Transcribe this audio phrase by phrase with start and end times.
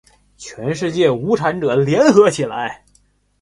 [0.35, 2.83] 全世界无产者，联合起来！